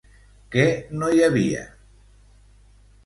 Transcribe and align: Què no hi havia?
Què 0.55 0.63
no 1.03 1.11
hi 1.17 1.21
havia? 1.27 1.61